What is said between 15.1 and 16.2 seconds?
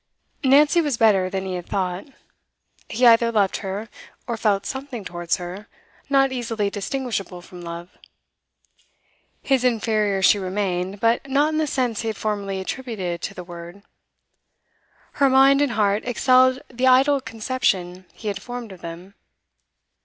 Her mind and heart